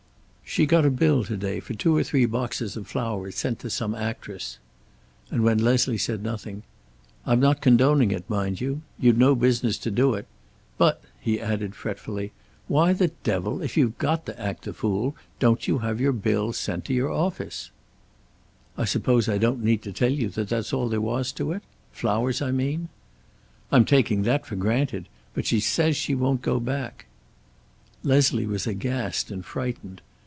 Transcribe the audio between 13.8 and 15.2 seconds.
got to act the fool,